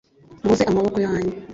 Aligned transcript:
muhuze 0.43 0.63
amaboko 0.71 0.97
yanyu 1.05 1.35